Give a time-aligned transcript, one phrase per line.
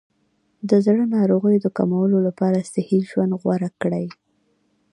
[0.69, 4.07] د زړه ناروغیو د کمولو لپاره صحي ژوند غوره کړئ.